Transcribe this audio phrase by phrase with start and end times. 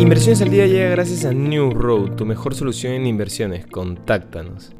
[0.00, 3.66] Inversiones al día llega gracias a New Road, tu mejor solución en inversiones.
[3.66, 4.72] Contáctanos.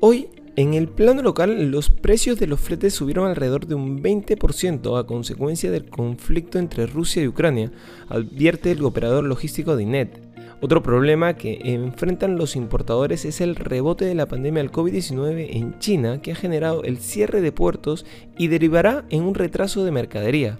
[0.00, 4.98] Hoy, en el plano local, los precios de los fletes subieron alrededor de un 20%
[4.98, 7.70] a consecuencia del conflicto entre Rusia y Ucrania,
[8.08, 10.20] advierte el operador logístico de INET.
[10.60, 15.78] Otro problema que enfrentan los importadores es el rebote de la pandemia del COVID-19 en
[15.78, 18.04] China, que ha generado el cierre de puertos
[18.36, 20.58] y derivará en un retraso de mercadería.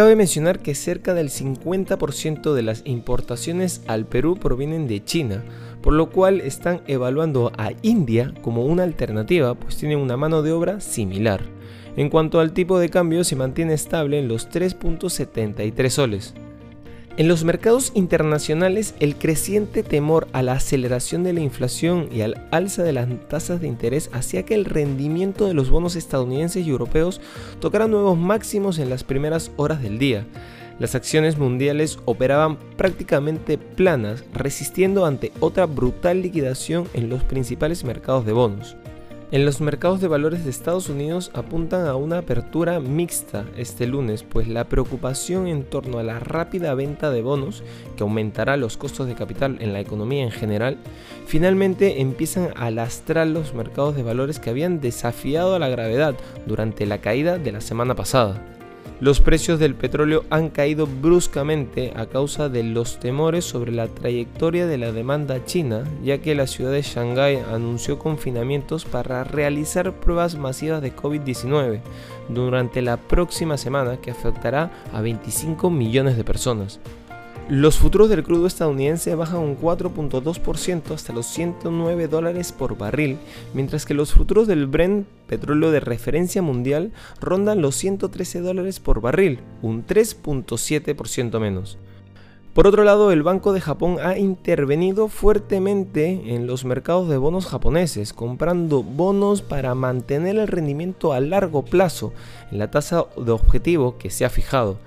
[0.00, 5.44] Cabe mencionar que cerca del 50% de las importaciones al Perú provienen de China,
[5.82, 10.52] por lo cual están evaluando a India como una alternativa, pues tienen una mano de
[10.52, 11.42] obra similar.
[11.98, 16.32] En cuanto al tipo de cambio, se mantiene estable en los 3.73 soles.
[17.16, 22.46] En los mercados internacionales, el creciente temor a la aceleración de la inflación y al
[22.50, 26.70] alza de las tasas de interés hacía que el rendimiento de los bonos estadounidenses y
[26.70, 27.20] europeos
[27.60, 30.24] tocara nuevos máximos en las primeras horas del día.
[30.78, 38.24] Las acciones mundiales operaban prácticamente planas, resistiendo ante otra brutal liquidación en los principales mercados
[38.24, 38.76] de bonos.
[39.32, 44.24] En los mercados de valores de Estados Unidos apuntan a una apertura mixta este lunes,
[44.24, 47.62] pues la preocupación en torno a la rápida venta de bonos,
[47.96, 50.78] que aumentará los costos de capital en la economía en general,
[51.26, 56.84] finalmente empiezan a lastrar los mercados de valores que habían desafiado a la gravedad durante
[56.84, 58.59] la caída de la semana pasada.
[59.00, 64.66] Los precios del petróleo han caído bruscamente a causa de los temores sobre la trayectoria
[64.66, 70.36] de la demanda china, ya que la ciudad de Shanghái anunció confinamientos para realizar pruebas
[70.36, 71.80] masivas de COVID-19
[72.28, 76.78] durante la próxima semana que afectará a 25 millones de personas.
[77.50, 83.18] Los futuros del crudo estadounidense bajan un 4.2% hasta los 109 dólares por barril,
[83.54, 89.00] mientras que los futuros del Brent, petróleo de referencia mundial, rondan los 113 dólares por
[89.00, 91.76] barril, un 3.7% menos.
[92.54, 97.46] Por otro lado, el Banco de Japón ha intervenido fuertemente en los mercados de bonos
[97.46, 102.12] japoneses, comprando bonos para mantener el rendimiento a largo plazo
[102.52, 104.78] en la tasa de objetivo que se ha fijado.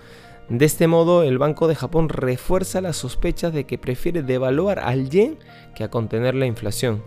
[0.49, 5.09] De este modo, el Banco de Japón refuerza las sospechas de que prefiere devaluar al
[5.09, 5.37] yen
[5.73, 7.01] que a contener la inflación.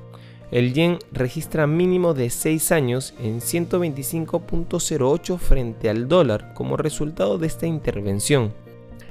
[0.50, 7.46] El yen registra mínimo de 6 años en 125.08 frente al dólar como resultado de
[7.46, 8.54] esta intervención.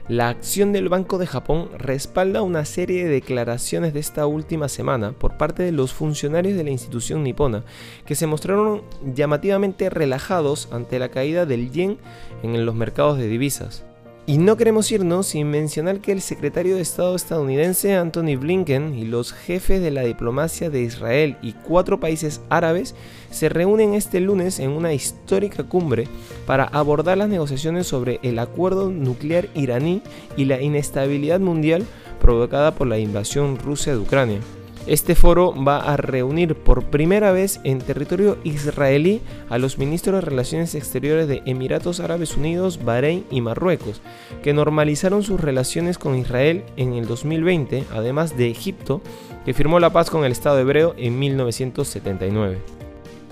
[0.08, 5.13] La acción del Banco de Japón respalda una serie de declaraciones de esta última semana
[5.13, 7.63] por parte de los funcionarios de la institución nipona,
[8.06, 11.97] que se mostraron llamativamente relajados ante la caída del yen
[12.44, 13.84] en los mercados de divisas.
[14.28, 19.06] Y no queremos irnos sin mencionar que el secretario de Estado estadounidense Anthony Blinken y
[19.06, 22.96] los jefes de la diplomacia de Israel y cuatro países árabes
[23.30, 26.08] se reúnen este lunes en una histórica cumbre
[26.47, 30.02] para abordar las negociaciones sobre el acuerdo nuclear iraní
[30.36, 31.86] y la inestabilidad mundial
[32.19, 34.40] provocada por la invasión rusa de Ucrania.
[34.88, 40.22] Este foro va a reunir por primera vez en territorio israelí a los ministros de
[40.22, 44.01] Relaciones Exteriores de Emiratos Árabes Unidos, Bahrein y Marruecos,
[44.44, 49.01] que normalizaron sus relaciones con Israel en el 2020, además de Egipto,
[49.44, 52.59] que firmó la paz con el Estado hebreo en 1979.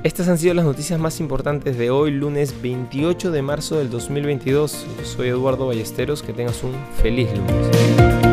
[0.03, 4.85] Estas han sido las noticias más importantes de hoy, lunes 28 de marzo del 2022.
[5.03, 8.32] soy Eduardo Ballesteros, que tengas un feliz lunes.